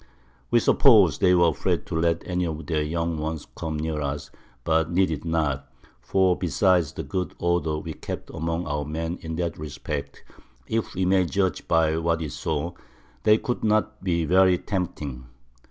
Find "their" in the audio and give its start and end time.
2.65-2.81